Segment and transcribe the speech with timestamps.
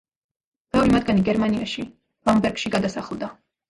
[0.77, 1.87] ბევრი მათგანი გერმანიაში,
[2.27, 3.37] ბამბერგში გადასახლდა.